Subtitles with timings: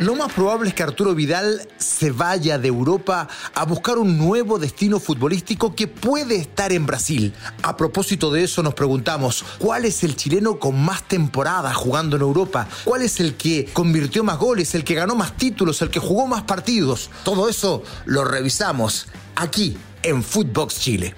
[0.00, 4.58] Lo más probable es que Arturo Vidal se vaya de Europa a buscar un nuevo
[4.58, 7.32] destino futbolístico que puede estar en Brasil.
[7.62, 12.22] A propósito de eso nos preguntamos, ¿cuál es el chileno con más temporadas jugando en
[12.22, 12.66] Europa?
[12.84, 16.26] ¿Cuál es el que convirtió más goles, el que ganó más títulos, el que jugó
[16.26, 17.08] más partidos?
[17.22, 19.06] Todo eso lo revisamos
[19.36, 21.14] aquí en Footbox Chile.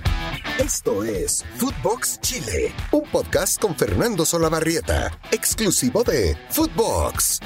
[0.58, 7.40] Esto es Footbox Chile, un podcast con Fernando Solabarrieta, exclusivo de Footbox.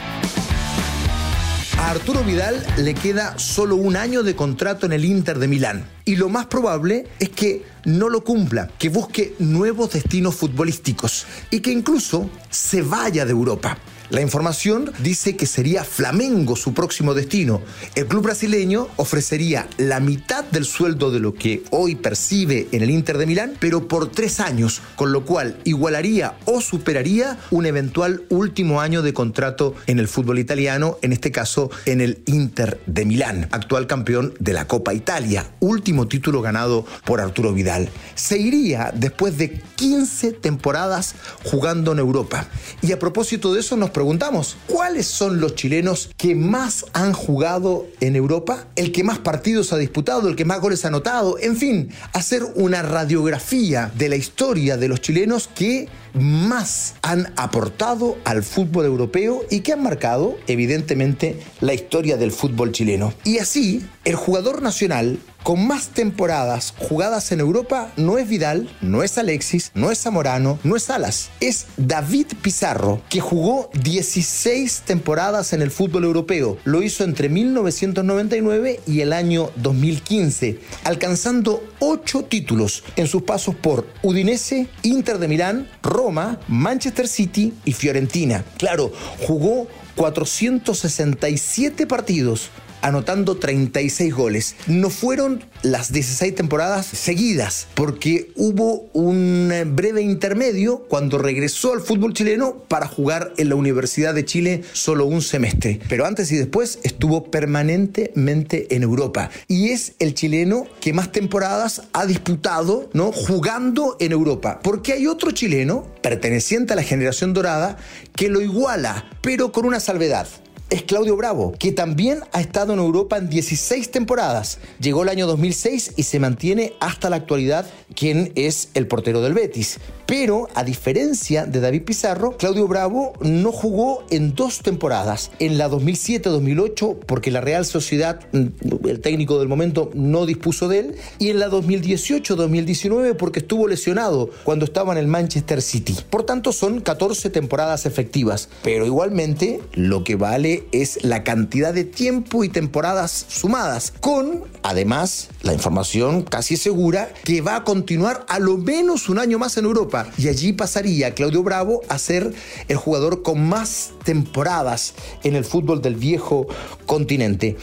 [1.81, 5.87] A Arturo Vidal le queda solo un año de contrato en el Inter de Milán.
[6.05, 11.61] Y lo más probable es que no lo cumpla, que busque nuevos destinos futbolísticos y
[11.61, 13.79] que incluso se vaya de Europa.
[14.10, 17.62] La información dice que sería Flamengo su próximo destino.
[17.95, 22.91] El club brasileño ofrecería la mitad del sueldo de lo que hoy percibe en el
[22.91, 28.24] Inter de Milán, pero por tres años, con lo cual igualaría o superaría un eventual
[28.30, 33.05] último año de contrato en el fútbol italiano, en este caso en el Inter de
[33.05, 37.89] Milán, actual campeón de la Copa Italia, último título ganado por Arturo Vidal.
[38.17, 41.14] Se iría después de 15 temporadas
[41.45, 42.48] jugando en Europa.
[42.83, 47.87] Y a propósito de eso nos preguntamos, ¿cuáles son los chilenos que más han jugado
[48.01, 48.67] en Europa?
[48.75, 52.45] El que más partidos ha disputado, el que más goles ha anotado, en fin, hacer
[52.55, 59.45] una radiografía de la historia de los chilenos que más han aportado al fútbol europeo
[59.51, 63.12] y que han marcado, evidentemente, la historia del fútbol chileno.
[63.25, 69.02] Y así, el jugador nacional con más temporadas jugadas en Europa no es Vidal, no
[69.02, 71.30] es Alexis, no es Zamorano, no es Salas.
[71.41, 76.58] Es David Pizarro, que jugó 16 temporadas en el fútbol europeo.
[76.64, 83.86] Lo hizo entre 1999 y el año 2015, alcanzando 8 títulos en sus pasos por
[84.02, 88.44] Udinese, Inter de Milán, Roma, Manchester City y Fiorentina.
[88.58, 88.92] Claro,
[89.27, 92.50] jugó 467 partidos
[92.83, 94.56] anotando 36 goles.
[94.67, 102.14] No fueron las 16 temporadas seguidas, porque hubo un breve intermedio cuando regresó al fútbol
[102.14, 105.80] chileno para jugar en la Universidad de Chile solo un semestre.
[105.89, 111.83] Pero antes y después estuvo permanentemente en Europa y es el chileno que más temporadas
[111.92, 113.12] ha disputado, ¿no?
[113.12, 117.77] jugando en Europa, porque hay otro chileno perteneciente a la generación dorada
[118.14, 120.27] que lo iguala, pero con una salvedad
[120.70, 124.58] es Claudio Bravo, que también ha estado en Europa en 16 temporadas.
[124.81, 129.35] Llegó el año 2006 y se mantiene hasta la actualidad quien es el portero del
[129.35, 129.79] Betis.
[130.06, 135.31] Pero, a diferencia de David Pizarro, Claudio Bravo no jugó en dos temporadas.
[135.38, 140.79] En la 2007-2008, porque la Real Sociedad, mm, el técnico del momento, no dispuso de
[140.81, 140.94] él.
[141.20, 145.97] Y en la 2018-2019, porque estuvo lesionado cuando estaba en el Manchester City.
[146.11, 148.49] Por tanto, son 14 temporadas efectivas.
[148.62, 155.29] Pero igualmente, lo que vale es la cantidad de tiempo y temporadas sumadas, con además
[155.43, 159.65] la información casi segura que va a continuar a lo menos un año más en
[159.65, 160.06] Europa.
[160.19, 162.32] Y allí pasaría Claudio Bravo a ser
[162.69, 164.94] el jugador con más temporadas
[165.25, 166.47] en el fútbol del viejo
[166.87, 167.56] continente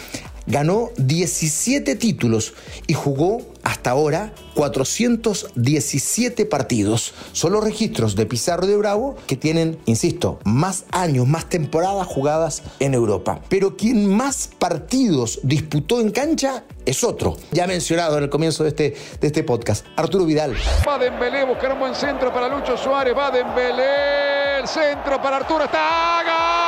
[0.47, 2.53] ganó 17 títulos
[2.87, 7.13] y jugó hasta ahora 417 partidos.
[7.33, 12.63] Son los registros de Pizarro de Bravo que tienen, insisto, más años, más temporadas jugadas
[12.79, 13.41] en Europa.
[13.49, 18.69] Pero quien más partidos disputó en cancha es otro, ya mencionado en el comienzo de
[18.69, 20.55] este, de este podcast, Arturo Vidal.
[20.87, 25.65] Va Dembélé, buscar un buen centro para Lucho Suárez, va Dembélé, el centro para Arturo,
[25.65, 26.66] está...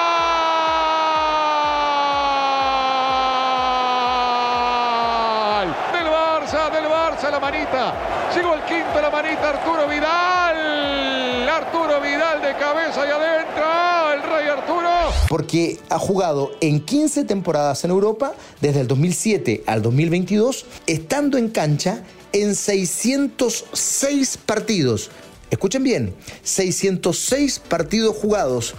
[7.40, 7.94] manita.
[8.36, 11.50] Llegó el quinto la manita Arturo Vidal.
[11.50, 14.14] Arturo Vidal de cabeza y adentro.
[14.14, 14.90] El rey Arturo.
[15.28, 21.50] Porque ha jugado en 15 temporadas en Europa, desde el 2007 al 2022, estando en
[21.50, 25.12] cancha en 606 partidos.
[25.50, 28.76] Escuchen bien, 606 partidos jugados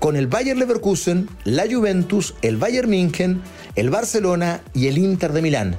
[0.00, 3.42] con el Bayer Leverkusen, la Juventus, el Bayern München,
[3.76, 5.76] el Barcelona y el Inter de Milán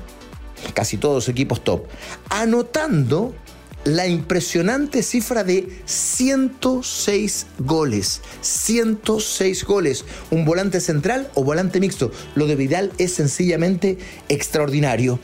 [0.74, 1.86] casi todos equipos top,
[2.30, 3.34] anotando
[3.83, 8.22] la impresionante cifra de 106 goles.
[8.42, 10.06] 106 goles.
[10.30, 12.12] Un volante central o volante mixto.
[12.36, 13.98] Lo de Vidal es sencillamente
[14.30, 15.19] extraordinario.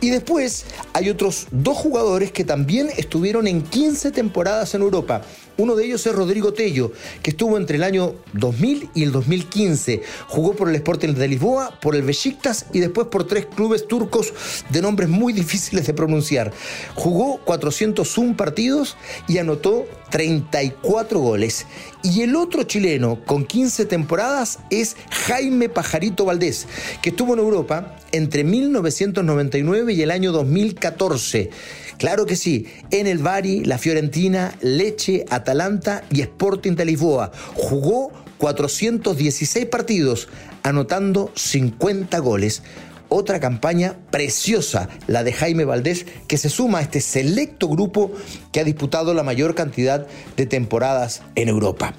[0.00, 0.64] Y después
[0.94, 5.22] hay otros dos jugadores que también estuvieron en 15 temporadas en Europa.
[5.58, 10.02] Uno de ellos es Rodrigo Tello, que estuvo entre el año 2000 y el 2015.
[10.26, 14.32] Jugó por el Sporting de Lisboa, por el Besiktas y después por tres clubes turcos
[14.70, 16.52] de nombres muy difíciles de pronunciar.
[16.94, 17.38] Jugó
[17.92, 18.96] 401 partidos
[19.28, 21.66] y anotó 34 goles.
[22.02, 24.96] Y el otro chileno con 15 temporadas es
[25.26, 26.66] Jaime Pajarito Valdés,
[27.02, 31.50] que estuvo en Europa entre 1999 y el año 2014.
[31.98, 37.30] Claro que sí, en el Bari, la Fiorentina, Leche, Atalanta y Sporting de Lisboa.
[37.54, 40.28] Jugó 416 partidos,
[40.64, 42.62] anotando 50 goles
[43.12, 48.10] otra campaña preciosa, la de Jaime Valdés, que se suma a este selecto grupo
[48.52, 50.06] que ha disputado la mayor cantidad
[50.36, 51.94] de temporadas en Europa.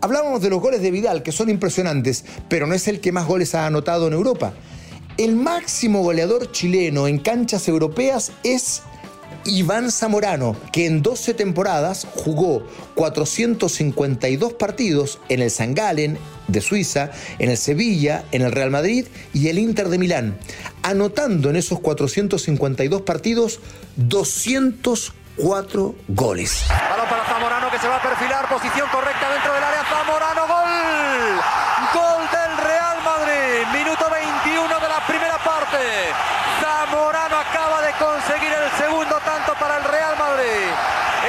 [0.00, 3.26] Hablábamos de los goles de Vidal, que son impresionantes, pero no es el que más
[3.26, 4.54] goles ha anotado en Europa.
[5.18, 8.82] El máximo goleador chileno en canchas europeas es
[9.44, 17.10] Iván Zamorano, que en 12 temporadas jugó 452 partidos en el San Galen de Suiza,
[17.38, 20.38] en el Sevilla, en el Real Madrid y el Inter de Milán,
[20.82, 23.60] anotando en esos 452 partidos
[23.96, 26.64] 204 goles.
[26.68, 31.40] Balón para Zamorano que se va a perfilar, posición correcta dentro del área, Zamorano, gol.
[31.92, 35.78] Gol del Real Madrid, minuto 21 de la primera parte.
[36.60, 40.70] Zamorano acaba de conseguir el segundo tanto para el Real Madrid.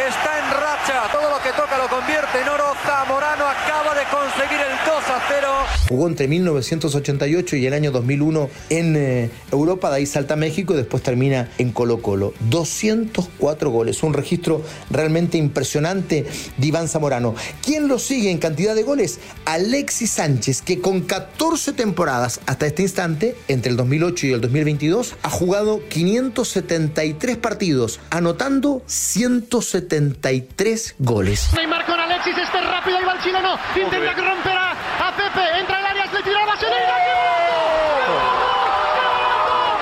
[0.07, 1.07] Está en racha,
[1.43, 2.63] que toca lo convierte en oro.
[2.85, 5.47] Zamorano acaba de conseguir el 2 a 0.
[5.89, 10.77] Jugó entre 1988 y el año 2001 en eh, Europa, de ahí salta México y
[10.77, 12.33] después termina en Colo Colo.
[12.49, 16.25] 204 goles, un registro realmente impresionante
[16.57, 17.35] de Iván Zamorano.
[17.63, 19.19] ¿Quién lo sigue en cantidad de goles?
[19.45, 25.15] Alexis Sánchez, que con 14 temporadas hasta este instante, entre el 2008 y el 2022,
[25.21, 31.24] ha jugado 573 partidos, anotando 173 goles.
[31.25, 34.71] Neymar con Alexis, este rápido, ahí va el chileno, intenta romper a,
[35.07, 36.77] a Pepe, entra al área, le tira a Vaselina,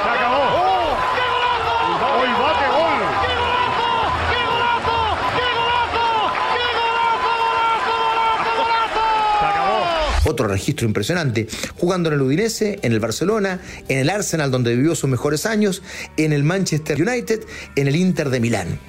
[0.04, 0.96] Se acabó.
[1.16, 1.76] ¡Qué golazo!
[2.16, 3.02] Hoy va que gol.
[3.28, 3.90] ¡Qué golazo!
[4.32, 4.96] ¡Qué golazo!
[5.36, 6.08] ¡Qué golazo!
[6.56, 7.36] ¡Qué golazo!
[7.92, 8.56] ¡Golazo!
[8.56, 9.04] ¡Golazo!
[9.40, 10.13] Se acabó.
[10.26, 11.48] Otro registro impresionante,
[11.78, 13.60] jugando en el Udinese, en el Barcelona,
[13.90, 15.82] en el Arsenal donde vivió sus mejores años,
[16.18, 17.42] en el Manchester United,
[17.76, 18.80] en el Inter de Milán.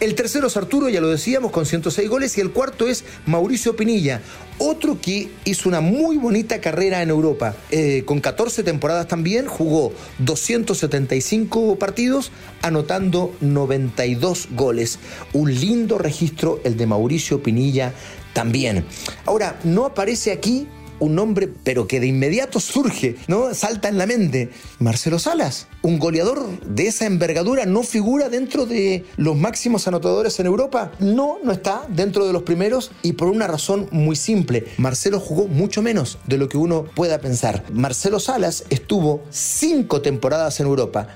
[0.00, 3.76] El tercero es Arturo, ya lo decíamos, con 106 goles, y el cuarto es Mauricio
[3.76, 4.20] Pinilla,
[4.58, 7.54] otro que hizo una muy bonita carrera en Europa.
[7.70, 14.98] Eh, con 14 temporadas también, jugó 275 partidos, anotando 92 goles.
[15.32, 17.92] Un lindo registro el de Mauricio Pinilla
[18.32, 18.84] también.
[19.26, 20.66] Ahora, no aparece aquí
[21.00, 23.54] un nombre, pero que de inmediato surge, ¿no?
[23.54, 24.50] Salta en la mente.
[24.78, 30.46] Marcelo Salas, un goleador de esa envergadura, no figura dentro de los máximos anotadores en
[30.46, 30.92] Europa.
[30.98, 34.66] No, no está dentro de los primeros y por una razón muy simple.
[34.78, 37.64] Marcelo jugó mucho menos de lo que uno pueda pensar.
[37.72, 41.08] Marcelo Salas estuvo cinco temporadas en Europa.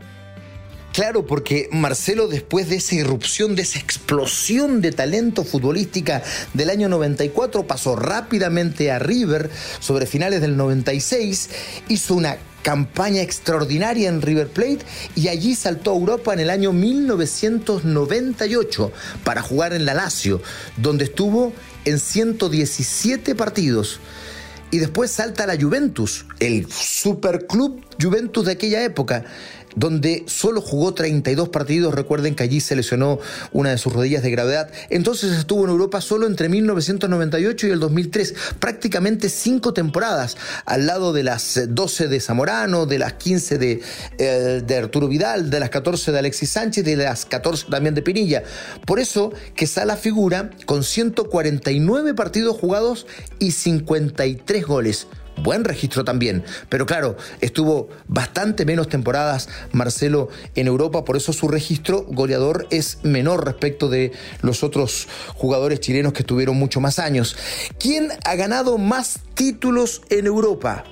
[0.98, 6.24] Claro, porque Marcelo después de esa irrupción, de esa explosión de talento futbolística
[6.54, 9.48] del año 94, pasó rápidamente a River
[9.78, 11.50] sobre finales del 96,
[11.86, 14.80] hizo una campaña extraordinaria en River Plate
[15.14, 18.90] y allí saltó a Europa en el año 1998
[19.22, 20.42] para jugar en la Lazio,
[20.78, 21.52] donde estuvo
[21.84, 24.00] en 117 partidos.
[24.72, 29.24] Y después salta a la Juventus, el superclub Juventus de aquella época,
[29.78, 31.94] donde solo jugó 32 partidos.
[31.94, 33.18] Recuerden que allí se lesionó
[33.52, 34.70] una de sus rodillas de gravedad.
[34.90, 41.12] Entonces estuvo en Europa solo entre 1998 y el 2003, prácticamente cinco temporadas, al lado
[41.12, 43.80] de las 12 de Zamorano, de las 15 de,
[44.18, 48.02] eh, de Arturo Vidal, de las 14 de Alexis Sánchez de las 14 también de
[48.02, 48.42] Pinilla.
[48.86, 53.06] Por eso que Sala figura con 149 partidos jugados
[53.38, 55.06] y 53 goles
[55.42, 56.44] buen registro también.
[56.68, 62.98] Pero claro, estuvo bastante menos temporadas Marcelo en Europa, por eso su registro goleador es
[63.02, 67.36] menor respecto de los otros jugadores chilenos que tuvieron mucho más años.
[67.78, 70.84] ¿Quién ha ganado más títulos en Europa?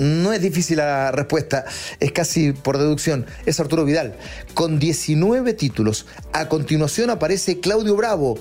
[0.00, 1.66] No es difícil la respuesta,
[2.00, 3.26] es casi por deducción.
[3.44, 4.16] Es Arturo Vidal,
[4.54, 6.06] con 19 títulos.
[6.32, 8.38] A continuación aparece Claudio Bravo,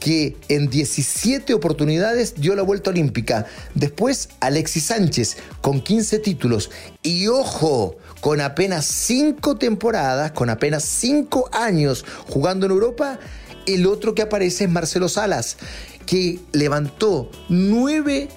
[0.00, 3.46] que en 17 oportunidades dio la vuelta olímpica.
[3.74, 6.70] Después Alexis Sánchez con 15 títulos.
[7.02, 13.20] Y ojo, con apenas 5 temporadas, con apenas 5 años jugando en Europa,
[13.66, 15.58] el otro que aparece es Marcelo Salas,
[16.06, 18.28] que levantó 9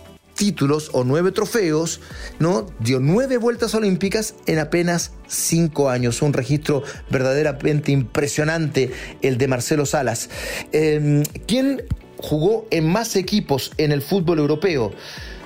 [0.44, 2.02] títulos o nueve trofeos,
[2.38, 2.66] ¿no?
[2.80, 6.22] Dio nueve vueltas olímpicas en apenas cinco años.
[6.22, 10.30] Un registro verdaderamente impresionante el de Marcelo Salas.
[10.74, 11.84] Eh, ¿Quién
[12.18, 14.92] jugó en más equipos en el fútbol europeo?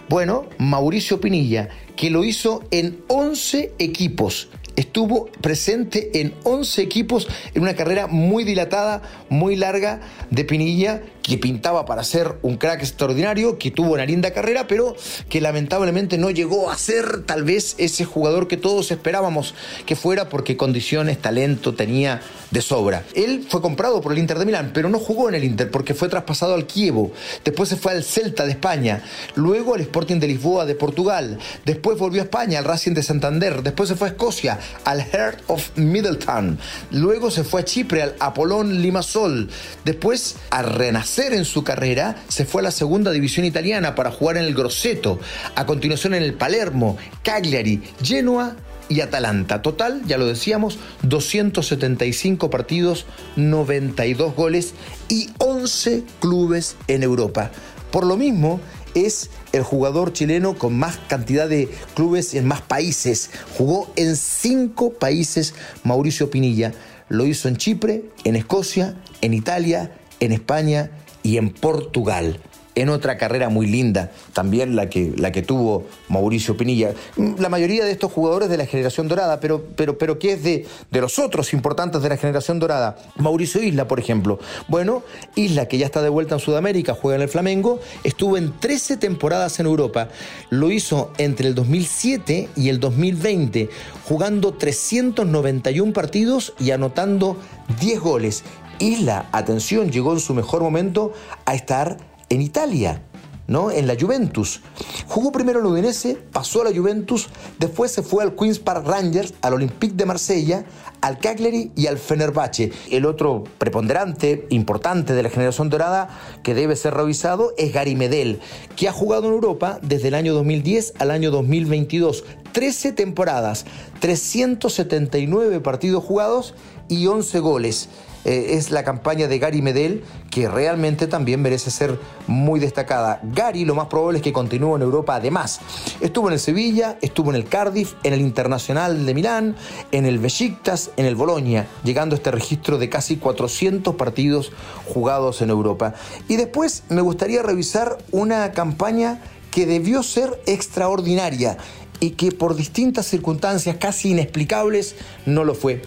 [0.10, 4.50] Bueno, Mauricio Pinilla, que lo hizo en 11 equipos.
[4.78, 10.02] Estuvo presente en 11 equipos en una carrera muy dilatada, muy larga
[10.32, 14.96] de Pinilla, que pintaba para ser un crack extraordinario, que tuvo una linda carrera, pero
[15.30, 19.54] que lamentablemente no llegó a ser tal vez ese jugador que todos esperábamos
[19.86, 23.04] que fuera porque condiciones, talento tenía de sobra.
[23.14, 25.94] Él fue comprado por el Inter de Milán, pero no jugó en el Inter porque
[25.94, 27.12] fue traspasado al Kievo.
[27.44, 29.04] Después se fue al Celta de España,
[29.36, 33.64] luego al Sporting de Lisboa de Portugal, después volvió a España al Racing de Santander,
[33.64, 36.58] después se fue a Escocia al Heart of Middletown,
[36.92, 39.50] luego se fue a Chipre al Apolón Limassol,
[39.84, 44.38] después a renacer en su carrera se fue a la segunda división italiana para jugar
[44.38, 45.20] en el Grosseto,
[45.56, 48.56] a continuación en el Palermo, Cagliari, Genoa
[48.88, 49.62] y Atalanta.
[49.62, 53.06] Total, ya lo decíamos, 275 partidos,
[53.36, 54.74] 92 goles
[55.10, 57.52] y 11 clubes en Europa.
[57.92, 58.62] Por lo mismo,
[58.94, 63.32] es el jugador chileno con más cantidad de clubes en más países.
[63.58, 66.74] Jugó en cinco países Mauricio Pinilla.
[67.10, 70.92] Lo hizo en Chipre, en Escocia, en Italia, en España
[71.28, 72.40] y en Portugal
[72.78, 76.94] en otra carrera muy linda, también la que, la que tuvo Mauricio Pinilla.
[77.40, 80.68] La mayoría de estos jugadores de la generación dorada, pero, pero, pero ¿qué es de,
[80.92, 82.98] de los otros importantes de la generación dorada?
[83.16, 84.38] Mauricio Isla, por ejemplo.
[84.68, 85.02] Bueno,
[85.36, 88.98] Isla, que ya está de vuelta en Sudamérica, juega en el Flamengo, estuvo en 13
[88.98, 90.10] temporadas en Europa,
[90.52, 93.70] lo hizo entre el 2007 y el 2020,
[94.08, 97.38] jugando 391 partidos y anotando
[97.80, 98.44] 10 goles.
[98.80, 101.14] Isla, atención, llegó en su mejor momento
[101.46, 101.98] a estar
[102.30, 103.02] en Italia,
[103.48, 103.72] ¿no?
[103.72, 104.62] En la Juventus.
[105.08, 109.34] Jugó primero en Udinese, pasó a la Juventus, después se fue al Queen's Park Rangers,
[109.42, 110.66] al Olympique de Marsella,
[111.02, 112.72] al Cagliari y al Fenerbahce.
[112.92, 116.10] El otro preponderante, importante de la generación dorada
[116.44, 118.40] que debe ser revisado es Gary Medel,
[118.76, 122.26] que ha jugado en Europa desde el año 2010 al año 2022.
[122.52, 123.66] 13 temporadas,
[124.00, 126.56] 379 partidos jugados
[126.90, 127.90] y 11 goles.
[128.26, 133.20] Eh, es la campaña de Gary Medel, que realmente también merece ser muy destacada.
[133.24, 135.60] Gary lo más probable es que continúe en Europa además.
[136.02, 139.56] Estuvo en el Sevilla, estuvo en el Cardiff, en el Internacional de Milán,
[139.92, 144.52] en el Besiktas, en el Bolonia, llegando a este registro de casi 400 partidos
[144.86, 145.94] jugados en Europa.
[146.28, 149.22] Y después me gustaría revisar una campaña
[149.52, 151.58] que debió ser extraordinaria
[152.00, 154.96] y que por distintas circunstancias casi inexplicables
[155.26, 155.82] no lo fue.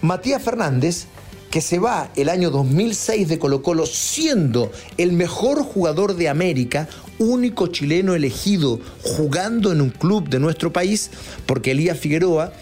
[0.00, 1.06] Matías Fernández
[1.50, 6.88] que se va el año 2006 de Colo Colo siendo el mejor jugador de América,
[7.18, 11.10] único chileno elegido jugando en un club de nuestro país,
[11.46, 12.52] porque Elías Figueroa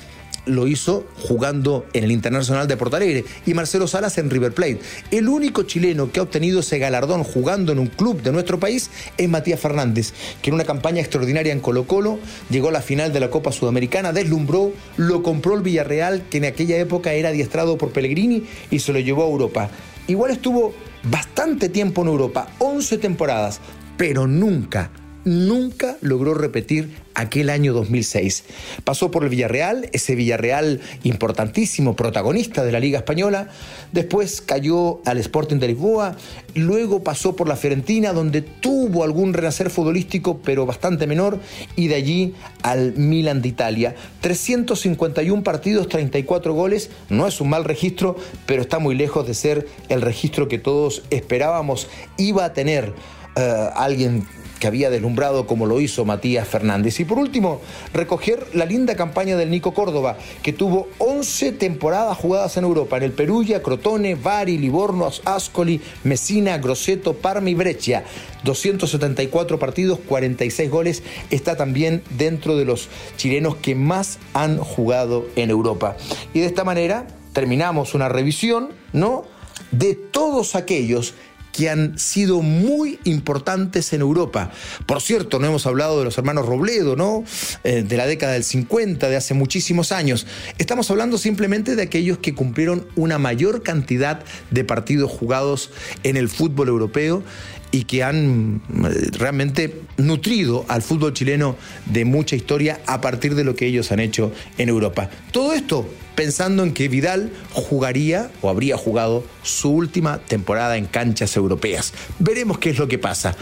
[0.49, 4.81] lo hizo jugando en el Internacional de Porto Alegre y Marcelo Salas en River Plate.
[5.11, 8.91] El único chileno que ha obtenido ese galardón jugando en un club de nuestro país
[9.17, 10.13] es Matías Fernández,
[10.43, 12.19] que en una campaña extraordinaria en Colo Colo
[12.51, 16.47] llegó a la final de la Copa Sudamericana, deslumbró, lo compró el Villarreal, que en
[16.47, 19.71] aquella época era adiestrado por Pellegrini y se lo llevó a Europa.
[20.07, 20.75] Igual estuvo
[21.05, 23.61] bastante tiempo en Europa, 11 temporadas,
[23.97, 24.91] pero nunca
[25.29, 28.45] nunca logró repetir aquel año 2006.
[28.85, 33.49] Pasó por el Villarreal, ese Villarreal importantísimo, protagonista de la Liga Española,
[33.93, 36.17] después cayó al Sporting de Lisboa,
[36.55, 41.39] luego pasó por la Fiorentina, donde tuvo algún renacer futbolístico, pero bastante menor,
[41.77, 43.95] y de allí al Milan de Italia.
[44.21, 48.17] 351 partidos, 34 goles, no es un mal registro,
[48.47, 52.95] pero está muy lejos de ser el registro que todos esperábamos iba a tener.
[53.37, 54.27] Uh, alguien
[54.59, 57.01] que había deslumbrado como lo hizo Matías Fernández.
[57.01, 57.61] Y por último,
[57.93, 63.05] recoger la linda campaña del Nico Córdoba, que tuvo 11 temporadas jugadas en Europa, en
[63.05, 68.05] el Perugia, Crotone, Bari, Livorno, Ascoli, Messina, Grosseto, Parma y Breccia.
[68.45, 75.51] 274 partidos, 46 goles, está también dentro de los chilenos que más han jugado en
[75.51, 75.97] Europa.
[76.35, 79.25] Y de esta manera terminamos una revisión, ¿no?
[79.71, 81.15] De todos aquellos
[81.53, 84.51] que han sido muy importantes en Europa.
[84.87, 87.25] Por cierto, no hemos hablado de los hermanos Robledo, ¿no?
[87.65, 90.27] Eh, de la década del 50, de hace muchísimos años.
[90.59, 95.71] Estamos hablando simplemente de aquellos que cumplieron una mayor cantidad de partidos jugados
[96.03, 97.23] en el fútbol europeo
[97.71, 101.57] y que han eh, realmente nutrido al fútbol chileno
[101.87, 105.11] de mucha historia a partir de lo que ellos han hecho en Europa.
[105.33, 111.37] Todo esto pensando en que Vidal jugaría o habría jugado su última temporada en canchas
[111.37, 111.93] europeas.
[112.19, 113.37] Veremos qué es lo que pasa.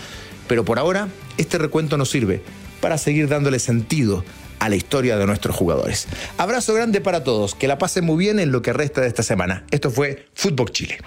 [0.46, 2.42] Pero por ahora, este recuento nos sirve
[2.80, 4.24] para seguir dándole sentido
[4.58, 6.06] a la historia de nuestros jugadores.
[6.38, 9.22] Abrazo grande para todos, que la pasen muy bien en lo que resta de esta
[9.22, 9.64] semana.
[9.70, 10.98] Esto fue Footbox Chile.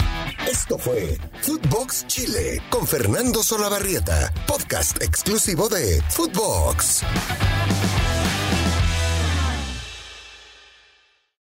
[0.50, 7.04] Esto fue Footbox Chile con Fernando Solabarrieta, podcast exclusivo de Footbox.